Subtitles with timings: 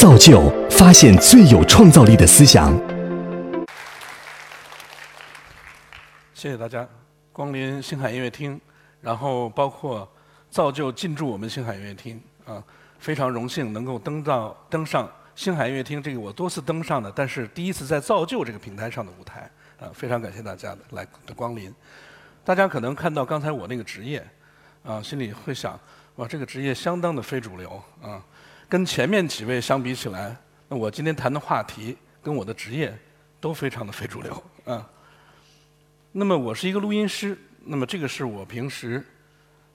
[0.00, 2.72] 造就发现最有创造力的思想。
[6.32, 6.88] 谢谢大家
[7.34, 8.58] 光临星海音乐厅，
[9.02, 10.10] 然后包括
[10.48, 12.64] 造就进驻我们星海音乐厅啊，
[12.98, 21.70] 非常荣幸能够登到登上星海音乐厅这个我多次登上的，但是第一次在造就这个平台上的舞台啊，非常感谢大家的来的光临。
[22.42, 24.26] 大家可能看到刚才我那个职业
[24.82, 25.78] 啊，心里会想
[26.16, 27.70] 哇，这个职业相当的非主流
[28.00, 28.24] 啊。
[28.70, 30.36] 跟前面几位相比起来，
[30.68, 32.96] 那我今天谈的话题跟我的职业
[33.40, 34.88] 都非常的非主流啊。
[36.12, 39.04] 那么我是一个录音师，那么这个是我平时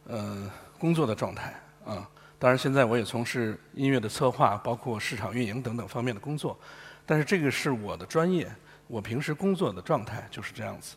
[0.08, 1.54] 呃工作的状态
[1.86, 2.10] 啊。
[2.40, 6.58] 当然现在我也从事音乐的策划，包括市场运营等等方面的工作，
[7.06, 8.50] 但是这个是我的专业，
[8.88, 10.96] 我平时工作的状态就是这样子。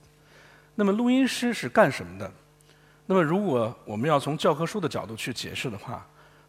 [0.77, 2.33] 那么录音师是干什么的？
[3.07, 6.07] 那么如果我们要从教科书的角度去解释的话，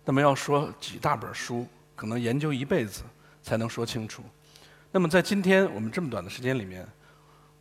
[0.10, 3.04] 那么要说几大本书，可能研究一辈子
[3.44, 4.24] 才能说清楚。
[4.92, 6.84] 那么在今天我们这么短的时间里面，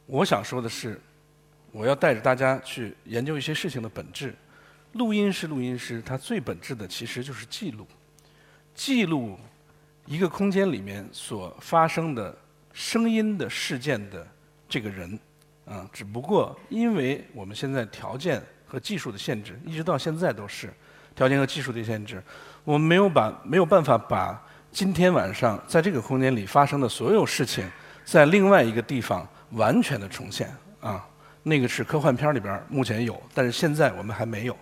[0.06, 0.98] 我想说的是，
[1.72, 4.34] 我要带着大家去研究一些事情的本质。
[4.92, 7.86] 录音师，录音师，它最本质的其实就是记录，
[8.74, 9.38] 记录
[10.06, 12.34] 一个空间里面所发生的
[12.72, 14.26] 声音的事件的
[14.66, 15.20] 这个人，
[15.66, 20.72] 啊，只不过因为我们现在条件和技术的限制，一直到现在都是。
[21.18, 22.22] 条件和技术的限制，
[22.62, 27.68] 我们没有把没有办法把今天晚上在这个空间里发生的所有事情，
[28.04, 30.48] 在另外一个地方完全的重现
[30.80, 31.04] 啊。
[31.42, 34.56] 那个是科幻片里边目前有，但是现在我们还没有。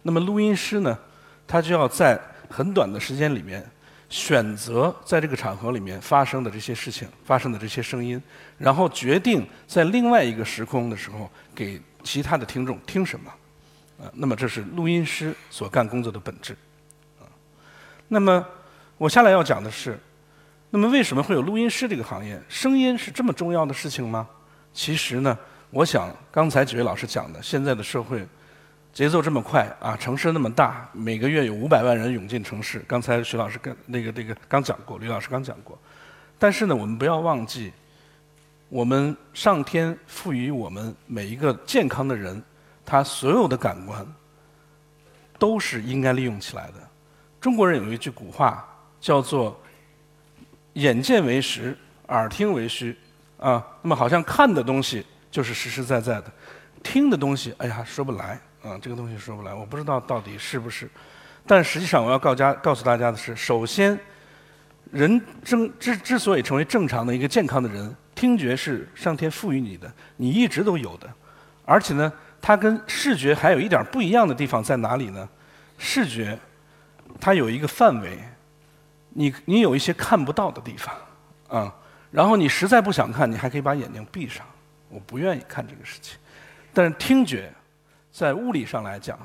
[0.00, 0.98] 那么录音师呢，
[1.46, 3.62] 他就要在很短的时间里面
[4.08, 8.18] 选择在这个场合里面发生的这些事情、发生的这些声音，
[8.56, 13.30] 然后决定在另外一个时空的时候给其他的听众听什么。
[14.00, 16.56] 啊，那么这是录音师所干工作的本质，
[17.18, 17.26] 啊，
[18.06, 18.46] 那么
[18.96, 19.98] 我下来要讲的是，
[20.70, 22.40] 那么为什么会有录音师这个行业？
[22.48, 24.28] 声音是这么重要的事情吗？
[24.72, 25.36] 其实呢，
[25.70, 28.24] 我想刚才几位老师讲的，现在的社会
[28.92, 32.78] 节奏这么快啊，城市那么大，每个月有五百万人涌进城市。
[32.86, 35.76] 刚才徐老师跟那个那个刚讲过，吕老师刚讲过，
[36.38, 37.72] 但是呢，我们不要忘记，
[38.68, 42.40] 我们上天赋予我们每一个健康的人。
[42.90, 44.06] 他所有的感官
[45.38, 46.74] 都是应该利用起来的。
[47.38, 48.66] 中国人有一句古话
[48.98, 49.60] 叫做
[50.72, 51.76] “眼见为实，
[52.06, 52.96] 耳听为虚”，
[53.38, 56.32] 啊，那么好像看的东西就是实实在在的，
[56.82, 60.90] 听的东西，哎呀，说不来，啊，这个东西说不来，我不知道到底是不是。
[61.46, 64.00] 但实际上，我要告家告诉大家的是，首先，
[64.90, 71.12] 人正之之所以成为正常的一个健康的人，听觉是上天赋予你的，你一直都有的，
[71.66, 72.10] 而且呢。
[72.40, 75.28] 它跟视觉还有一点不一样的地方在哪里呢？
[75.76, 76.38] 视觉
[77.20, 78.18] 它有一个范围，
[79.10, 80.94] 你你有一些看不到的地方，
[81.48, 81.74] 啊，
[82.10, 84.44] 然后你实在不想看，你还可以把眼睛闭上。
[84.88, 86.18] 我不愿意看这个事情，
[86.72, 87.52] 但是听觉
[88.10, 89.18] 在物理上来讲，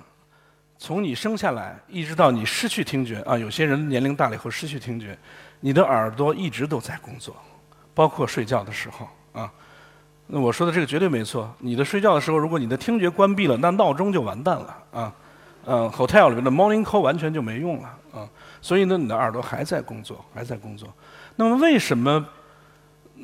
[0.77, 5.17] 从你生下来一直到你失去听觉啊，有些人年龄大了以后失去听觉，
[5.59, 7.35] 你的耳朵一直都在工作，
[7.93, 9.51] 包括睡觉的时候啊。
[10.27, 11.53] 那我说的这个绝对没错。
[11.59, 15.13] 你的睡觉的时候，如果你的听觉关闭了，那闹钟就完蛋了啊。
[15.65, 18.27] 嗯，hotel 里面的 morning call 完全就没用了啊。
[18.61, 20.87] 所以呢，你的耳朵还在工作，还在工作。
[21.35, 22.25] 那么为什么？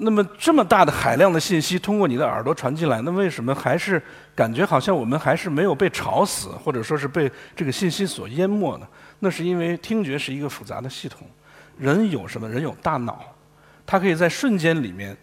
[0.01, 4.01] 那么这么大的海量的信息通过你的耳朵传进来，那为什么还是
[4.33, 8.87] 感觉好像我们还是没有被吵死，或者说是被这个信息所淹没呢？
[9.19, 11.27] 那是因为听觉是一个复杂的系统。
[11.77, 12.47] 人有什么？
[12.47, 13.19] 人有大脑，
[13.85, 15.17] 它可以在瞬间里面。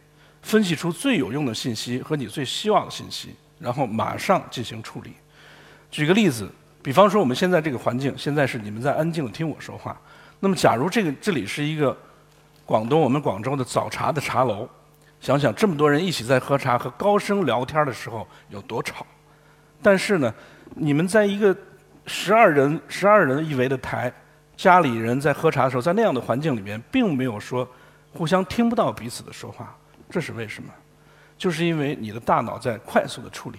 [0.47, 5.13] 分析出最有用的信息和你最希望的信息，然后马上进行处理。
[5.91, 6.49] 举个例子，
[6.85, 10.01] 比方说我们现在这个环境，现在是你们在安静的听我说话。
[10.39, 11.97] 那么，假如这个这里是一个
[12.65, 14.69] 广东我们广州的早茶的茶楼，
[15.21, 19.05] 想想这么多人一起在喝茶和高声聊天的时候有多吵。
[19.83, 20.33] 但是呢，
[20.77, 21.57] 你们在一个
[22.07, 24.13] 十二人十二人一围的台，
[24.57, 27.69] 家里人在喝茶的时候，在那样的环境里面，并没有说
[28.13, 29.77] 互相听不到彼此的说话。
[30.11, 30.73] 这是为什么？
[31.39, 33.59] 就是因为你的大脑在快速的处理，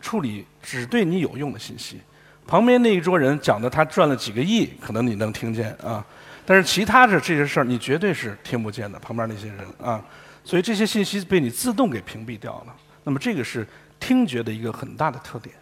[0.00, 2.00] 处理只对你有用的信息。
[2.46, 6.04] 旁边那一桌人讲的他赚了几个亿，可能你能听见啊，
[6.46, 8.98] 但是其他的这些事儿你绝对是听不见的。
[8.98, 10.00] 旁边那些人啊，
[10.44, 12.76] 所以这些信息被你自动给屏蔽掉了。
[13.02, 13.66] 那么这个是
[13.98, 15.54] 听觉的一个很大的特点。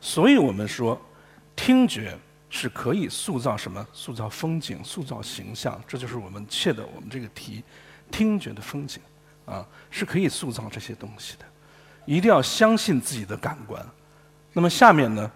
[0.00, 1.00] 所以我们说，
[1.54, 2.16] 听觉
[2.48, 3.86] 是可以塑造什么？
[3.92, 5.78] 塑造风景，塑造形象。
[5.86, 7.62] 这就是我们切的我们这个题：
[8.10, 9.00] 听觉的风景。
[9.46, 11.44] 啊，是可以塑造这些东西的，
[12.04, 13.80] 一定要相信自己的感官。
[14.52, 15.30] 那么下面呢，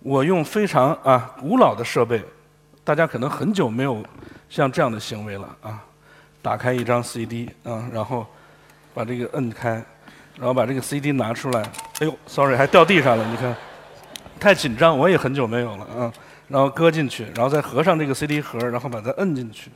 [0.00, 2.24] 我用非常啊古老的设备，
[2.82, 4.04] 大家可能很久没有
[4.48, 5.84] 像这样的行为了啊。
[6.42, 8.26] 打开一张 CD 啊，然后
[8.94, 9.72] 把这个摁开，
[10.38, 11.60] 然后把这个 CD 拿出来。
[11.98, 13.54] 哎呦，sorry，还掉地上了，你看，
[14.38, 16.12] 太紧张，我也很久没有了啊。
[16.48, 19.70] 然后搁进去，然后再合上这个 CD 盒，然后把它摁进去。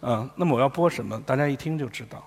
[0.00, 1.22] 啊，那么我要播什么？
[1.24, 2.20] 大家一听就知道。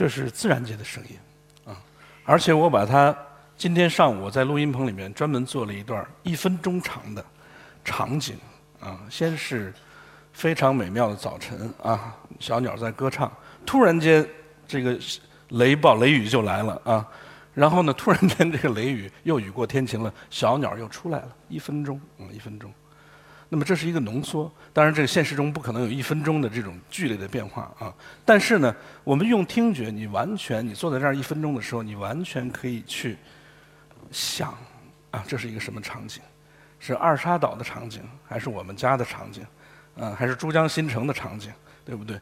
[0.00, 1.76] 这是自然界的声音，啊！
[2.24, 3.14] 而且我把它
[3.54, 7.22] 今天上午我在录音棚里面专门做了一段一分钟长的
[7.84, 8.38] 场景，
[8.80, 8.98] 啊！
[9.10, 9.74] 先是
[10.32, 13.30] 非常美妙的早晨，啊，小鸟在歌唱，
[13.66, 14.26] 突然间
[14.66, 14.98] 这个
[15.48, 17.06] 雷暴雷雨就来了，啊！
[17.52, 22.72] 然后呢，突然间这个雷雨又雨过天晴了，小鸟又出来了，一分钟，嗯，一分钟。
[23.52, 27.92] 那么这是一个浓缩，当然这个现实中不可能有一分钟的这种剧烈的变化啊。
[28.24, 33.18] 但是呢，我们用听觉，你完全你坐在这儿一分钟的时候，你完全可以去
[34.12, 34.56] 想
[35.10, 36.22] 啊，这是一个什么场景？
[36.78, 39.44] 是二沙岛的场景，还是我们家的场景？
[39.98, 41.52] 啊，还是珠江新城的场景，
[41.84, 42.18] 对不对？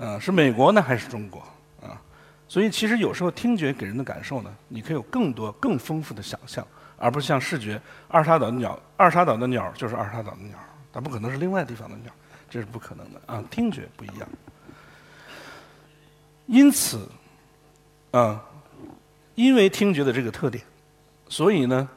[0.00, 1.40] 啊，是美国呢，还是中国？
[1.82, 2.00] 啊，
[2.48, 6.66] 所以其实有时候听觉给人的感受呢，你可以有更多更丰富的想象。
[7.02, 10.56] 而不是像视觉，二沙岛的鸟，二沙岛的鸟就是二沙岛的鸟，
[10.92, 12.12] 它不可能是另外地方的鸟，
[12.48, 13.42] 这是不可能的啊。
[13.50, 14.28] 听觉不一样，
[16.46, 17.08] 因此，
[18.12, 18.40] 啊，
[19.34, 20.62] 因为听觉的这个特点，
[21.28, 21.88] 所以呢，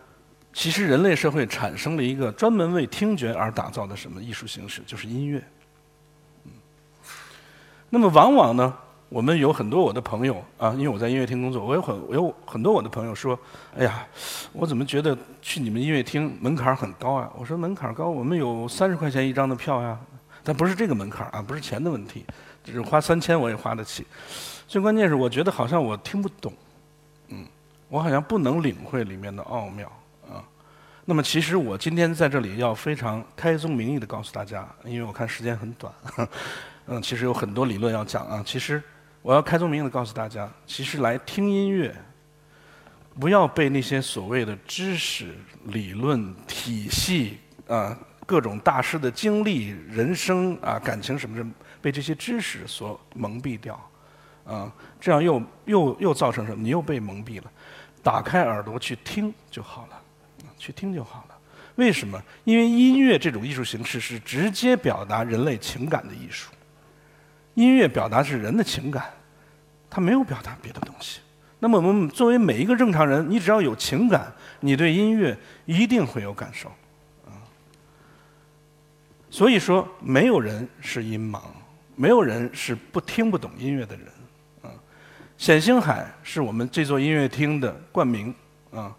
[0.54, 5.40] 其实人类社会产生了一个专门为听觉而打造的什么艺术形式，就是音乐。
[6.46, 6.52] 嗯，
[7.92, 8.75] 那么往往呢。
[9.16, 13.40] 我们有很多我的朋友啊，因为我在音乐厅工作，我有很我有很多我的朋友说
[13.80, 14.06] ：“哎呀，
[14.52, 19.98] 我怎么觉得去你们音乐厅门槛很高啊？”我说：“门槛高，我们有三十块钱一张的票呀，
[20.44, 22.26] 但不是这个门槛啊，不是钱的问题，
[22.62, 24.06] 就是花三千我也花得起。
[24.68, 26.52] 最关键是我觉得好像我听不懂，
[27.30, 27.46] 嗯，
[27.88, 29.90] 我好像不能领会里面的奥妙
[30.28, 30.44] 啊。
[31.06, 35.94] 那么其实我今天在这里要非常开宗明义的告诉大家，因为我看时间很短，
[36.88, 38.84] 嗯，其实有很多理论要讲啊，其实。
[39.25, 41.92] 我要开宗明义的告诉大家，其实来听音乐，
[43.19, 45.33] 不要被那些所谓的知识、
[45.63, 47.98] 理论、体系啊，
[48.28, 53.92] 各种大师的经历、人生啊、感情什么什么，被这些知识所蒙蔽掉，
[54.45, 54.71] 啊，
[55.02, 56.61] 这样又又又造成什么？
[56.61, 57.52] 你又被蒙蔽了。
[58.04, 60.00] 打开耳朵去听就好了，
[60.56, 61.35] 去听就好了。
[61.78, 62.21] 为什么？
[62.44, 66.52] 因为音乐这种艺术形式是直接表达人类情感的艺术。
[67.56, 69.12] 音乐表达是人的情感，
[69.90, 71.19] 它没有表达别的东西。
[71.59, 75.35] 那么我们作为每一个正常人，你只要有情感，你对音乐
[75.66, 76.69] 一定会有感受，
[77.26, 77.31] 啊。
[79.31, 81.42] 所以说，没有人是音盲，
[81.95, 84.06] 没有人是不听不懂音乐的人，
[84.62, 84.69] 啊。
[85.38, 88.35] 冼星海是我们这座音乐厅的冠名，
[88.71, 88.94] 啊，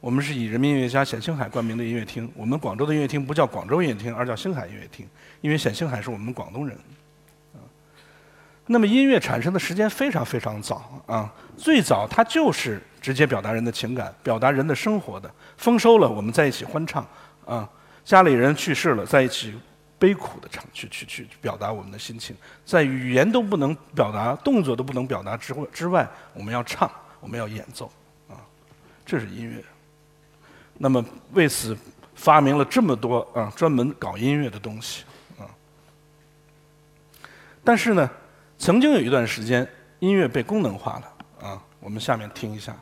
[0.00, 2.30] 我们是以人民音乐家冼星海冠名的音乐厅。
[2.36, 5.08] 我们广州的音乐厅不叫广州音乐厅，而叫星海音乐厅，
[5.40, 6.78] 因为冼星海是我们广东人。
[8.66, 15.28] 那么音乐产生的时间非常非常早啊，最早它就是直接表达人的情感，表达人的生活的。
[15.56, 17.04] 丰收了，我们在一起欢唱
[17.44, 17.68] 啊；
[18.04, 19.52] 家里人去世了，在一起
[19.98, 22.36] 悲苦的唱，去去去表达我们的心情。
[22.64, 26.88] 在语言都不能表达、动作都不能表达之之外，我们要唱，
[27.18, 27.90] 我们要演奏
[28.30, 28.38] 啊，
[29.04, 29.62] 这是音乐。
[30.78, 31.76] 那么为此
[32.14, 35.02] 发明了这么多啊专门搞音乐的东西
[35.36, 35.44] 啊，
[37.64, 38.08] 但是呢。
[38.62, 39.66] 曾经有一段时间，
[39.98, 41.60] 音乐被功能化了啊！
[41.80, 42.76] 我们下面听一下。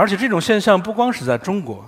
[0.00, 1.84] 而且这种现象不光是在中国。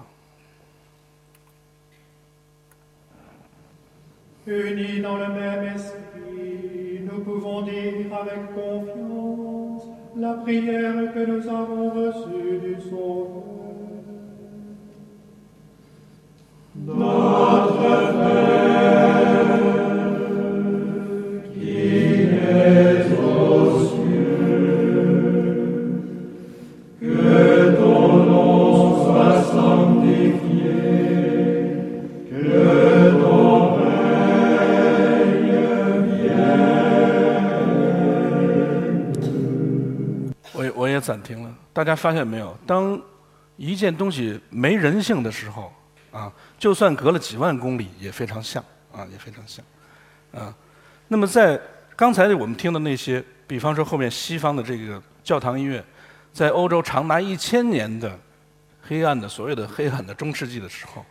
[16.84, 17.11] 暂
[41.72, 42.56] 大家发现没有？
[42.66, 43.00] 当
[43.56, 45.72] 一件东西没人性的时候，
[46.10, 48.62] 啊，就算隔了几万公里也非常像，
[48.92, 49.64] 啊，也非常像，
[50.32, 50.54] 啊。
[51.08, 51.60] 那么在
[51.94, 55.84] 刚才我们听的那些，比方说后面西方的这个教堂音乐，
[56.32, 58.18] 在欧洲长达一千年的
[58.82, 61.04] 黑暗的所谓的黑暗的中世纪的时候，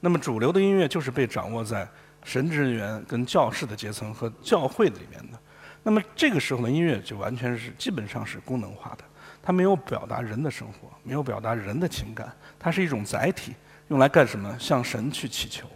[0.00, 1.86] 那么主流的音乐就是被掌握在
[2.24, 5.38] 神职人员跟教士的阶层和教会里面的。
[5.82, 9.04] 那么这个时候的音乐就完全是基本上是功能化的。
[9.48, 13.54] 它没有表达人的生活，没有表达人的情感，它是一种载体，
[13.88, 14.54] 用来干什么？
[14.58, 15.66] 向神去祈求，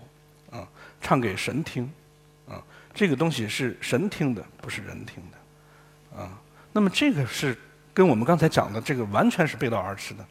[0.50, 0.69] 啊，
[1.00, 1.91] 唱给神听，
[2.47, 2.62] 啊，
[2.93, 6.38] 这个东西是神听的，不是人听的，啊，
[6.71, 7.57] 那么这个是
[7.95, 10.26] 跟我们刚才讲的这个完全是背道而驰的。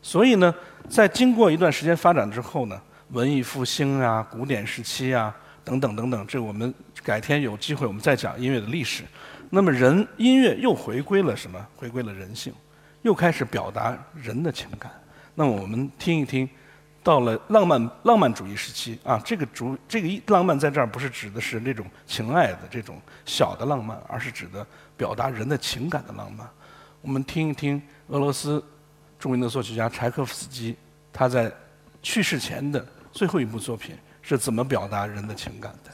[0.00, 0.54] 所以呢，
[0.88, 9.04] 在经过一段时间发展之后呢，文艺复兴啊，古典时期啊，等等等等，这我们改天有机会我们再讲音乐的历史。
[9.50, 11.62] 那么人音乐又回归了什么？
[11.76, 12.50] 回归了人性。
[13.02, 14.90] 又开始表达人的情感，
[15.34, 16.48] 那么我们听一听，
[17.02, 26.48] 到了浪漫浪漫主义时期啊，这个主这个浪漫在这儿不是指的是那种情爱的这种小的浪漫，而是指的表达人的情感的浪漫。
[27.00, 28.62] 我们听一听俄罗斯
[29.18, 30.76] 著名的作曲家柴可夫斯基
[31.12, 31.52] 他在
[32.02, 35.90] 去世前的最后一部作品是怎么表达人的情感的。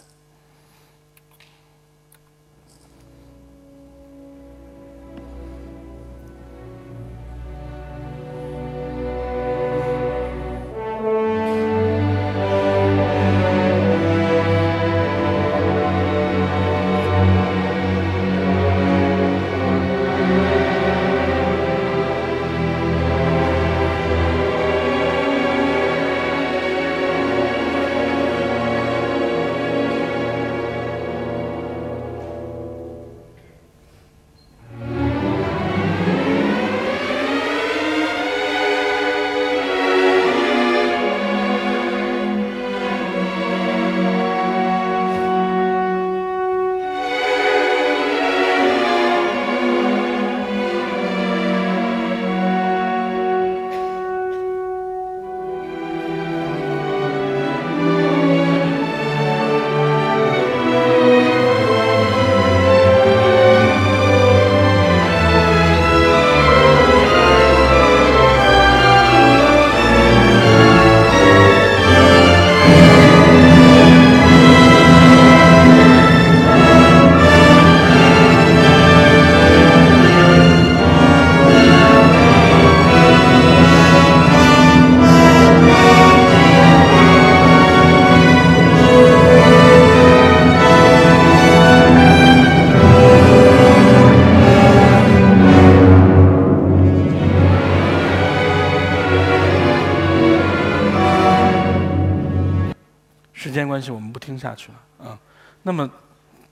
[105.66, 105.90] 那么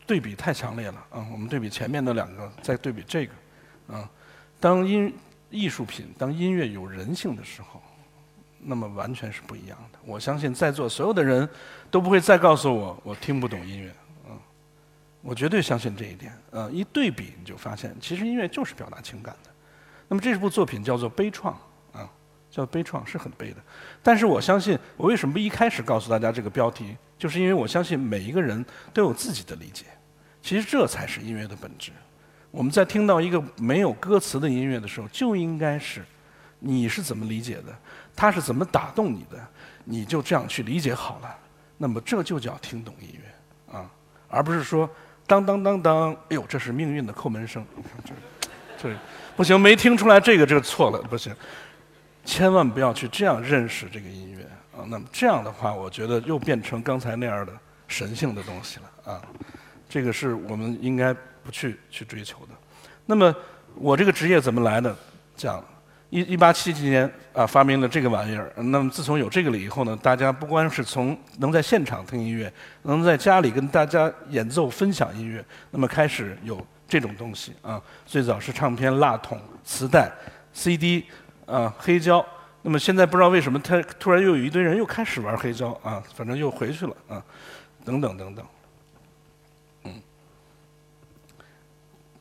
[0.06, 1.24] 对比太强烈了啊！
[1.30, 3.32] 我们对比前面的两个，再对比这个
[3.86, 4.08] 啊，
[4.58, 5.14] 当音
[5.50, 7.80] 艺术品、当音乐有人性的时候，
[8.58, 9.98] 那么完全是不一样的。
[10.06, 11.48] 我相信在座所有的人
[11.90, 13.90] 都不会再告诉我我听不懂音乐
[14.24, 14.32] 啊，
[15.20, 16.68] 我绝对相信这一点啊！
[16.72, 19.50] 一对比你就发现，其实音乐就是表达情感的。
[20.08, 21.50] 那么这部作品叫做《悲怆》，
[22.52, 23.56] 叫悲怆是很悲的，
[24.02, 26.94] 但是我相信，我为什么一开始告诉大家这个标题？
[27.18, 29.86] 就是因为我相信每一个人都有自己的理解，
[30.42, 31.90] 其实这才是音乐的本质。
[32.50, 36.04] 我们在听到一个没有歌词的音乐的时候，就应该是
[36.58, 37.74] 你是怎么理解的，
[38.14, 39.38] 它是怎么打动你的，
[39.84, 41.34] 你就这样去理解好了。
[41.78, 43.90] 那么这就叫听懂音乐啊，
[44.28, 44.88] 而不是说
[45.26, 47.64] 当当当当，哎呦，这是命运的叩门声。
[48.04, 48.12] 这
[48.76, 48.96] 这
[49.34, 51.34] 不行，没听出来这个，这个错了，不行，
[52.24, 54.42] 千万不要去这样认识这个音乐。
[54.74, 57.52] 啊，那么这样的话，我觉得又变成刚才那样的
[57.88, 59.20] 神性的东西了啊，
[59.86, 61.12] 这个是我们应该
[61.44, 62.54] 不去去追求的。
[63.04, 63.34] 那么
[63.74, 64.96] 我这个职业怎么来的？
[65.36, 65.62] 讲
[66.08, 68.50] 一一八七几年啊发明了这个玩意儿。
[68.56, 72.50] 那么自从有这个了以后呢，大家不光是从能在现场听音乐，
[72.82, 77.78] 能在家里跟大家演奏分享音乐，那么开始有这种东西啊。
[78.06, 80.10] 最早是唱片、蜡筒、磁带、
[80.54, 81.04] CD
[81.52, 82.24] 啊、黑胶。
[82.62, 87.22] 那么现在不知道为什么，他突然又有一堆人又开始玩黑胶啊，反正又回去了啊，
[87.84, 88.46] 等等等等。
[89.84, 90.02] 嗯，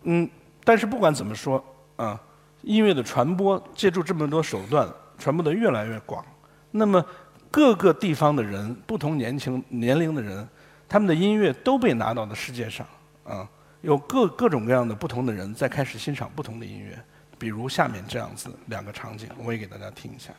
[0.04, 0.30] 嗯，
[0.64, 1.64] 但是不管怎么说
[1.96, 2.20] 啊。
[2.64, 6.24] 音乐的传播借助这么多手段，传播的越来越广。
[6.70, 7.04] 那么
[7.50, 10.48] 各个地方的人，不同年轻年龄的人，
[10.88, 12.86] 他们的音乐都被拿到了世界上
[13.24, 13.50] 啊，
[13.82, 17.04] 有各各种各样的不同的人在开始欣赏不同的音乐。
[17.42, 20.32] 比如下面这样子两个场景，我也给大家听一下。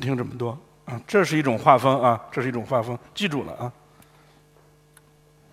[0.00, 0.58] 听这么多
[1.06, 3.72] 这是一种画风啊，这是一种画风，记住了啊。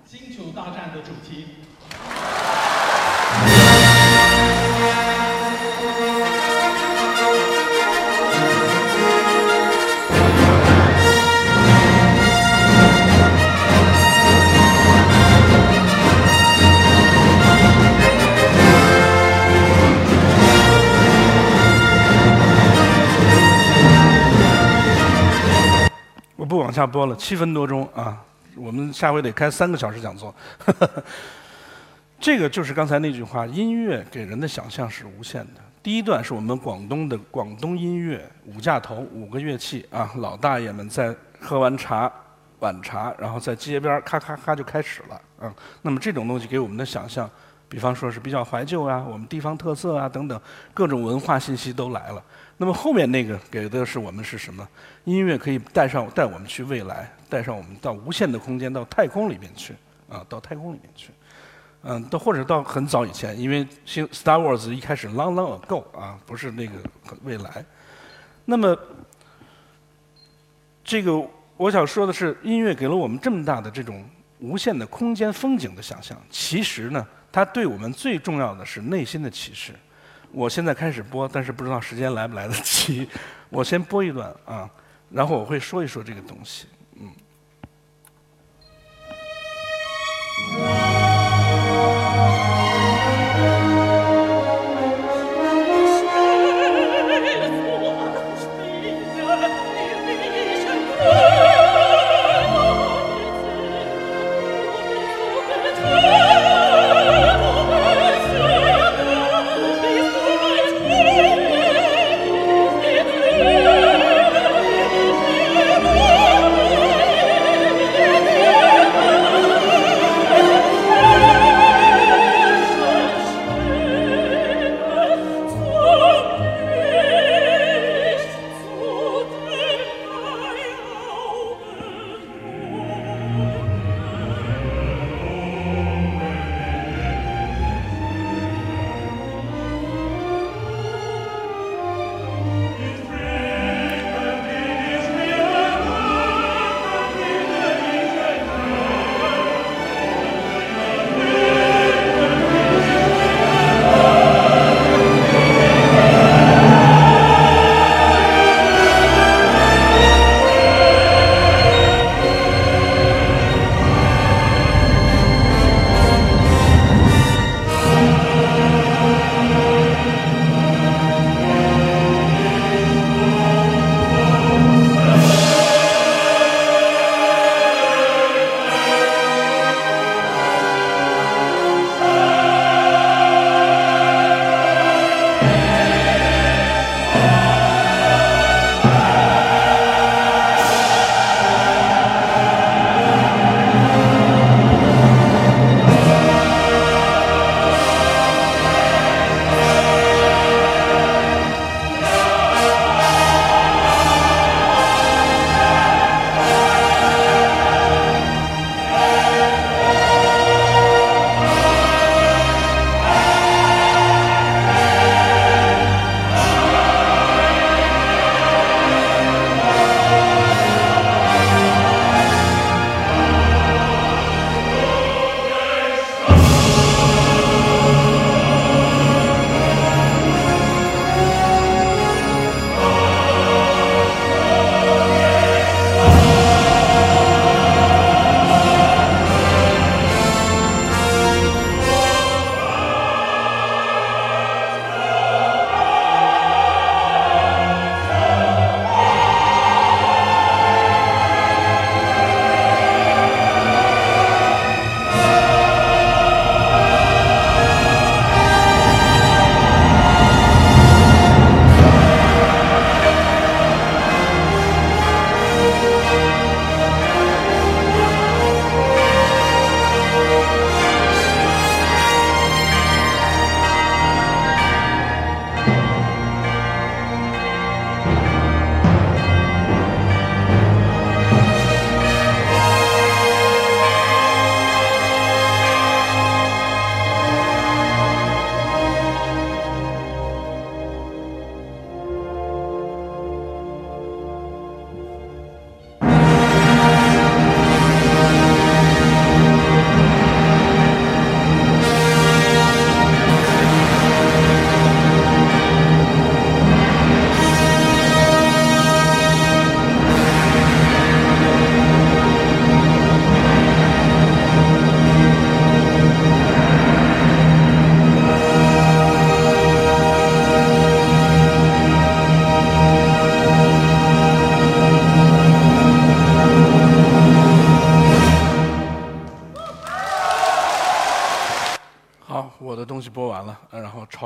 [0.05, 1.56] 星球大战的主题。
[26.47, 28.23] 不往下播了，七分多钟啊！
[28.55, 30.33] 我们下回得开三个小时讲座。
[32.19, 35.61] 这个就是刚才那句话：音乐给人的想象是无限的。
[35.83, 42.11] 第一段是我们广东的广东音乐，五架头，五个乐器啊，老大爷们在喝完茶
[42.59, 45.53] 晚茶，然后在街边咔咔咔就开始了啊。
[45.83, 47.29] 那么这种东西给我们的想象，
[47.69, 50.41] 比方说是比较怀旧啊，我们地方特色啊等等，
[50.73, 52.23] 各种文化信息都来了。
[52.59, 54.67] 那么后面那个给的是我们是什么？
[55.03, 59.75] 音乐可以带上带我们去未来，带上我们到无限的空间，到太空里面去，
[60.09, 61.11] 啊，到太空里面去，
[61.83, 66.73] 嗯，到或者到很早以前，因为星 Star Wars 一开始 long long ago 啊，不是那个
[67.23, 67.63] 未来。
[68.43, 68.75] 那么
[70.83, 71.23] 这个
[71.57, 74.03] 我想说的是，音乐给了我们这么大的这种
[74.39, 79.73] 无限的空间风景的想象，其实呢，它对我们最重要的是内心的启示。
[80.37, 83.09] 我现在开始播，但是不知道时间来不来得及。
[83.49, 84.69] 我先播一段啊，
[85.09, 86.67] 然后我会说一说这个东西。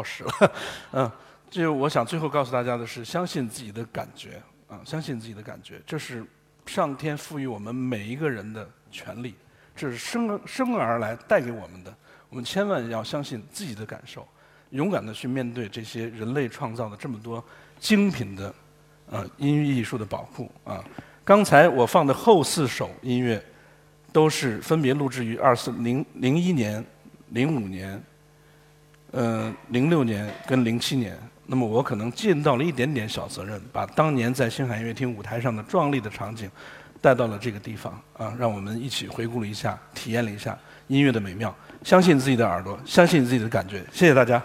[0.02, 0.54] 然后超时了。
[0.94, 1.12] 嗯，
[1.50, 6.26] 就我想最后告诉大家的是，相信自己的感觉啊，相信自己的感觉，这是
[6.66, 9.36] 上天赋予我们每一个人的权利，
[9.76, 11.94] 这是生生而来带给我们的。
[12.30, 14.26] 我们千万要相信自己的感受，
[14.70, 17.44] 勇敢的去面对这些人类创造的这么多
[17.78, 18.54] 精品的
[19.10, 20.84] 呃音乐艺术的宝库啊。
[21.26, 23.44] 刚才我放的后四首音乐，
[24.14, 26.84] 都是分别录制于二四零零一年、
[27.30, 28.02] 零五年、
[29.12, 31.18] 呃零六年跟零七年。
[31.46, 36.50] 那么我可能尽到了一点点小责任，把当年在星海音乐厅舞台上的壮丽的场景
[37.02, 41.54] 带到了这个地方啊，让我们一起回顾了一下，体验了一下音乐的美妙。
[41.84, 43.84] 相信自己的耳朵，相信自己的感觉。
[43.92, 44.42] 谢谢大家。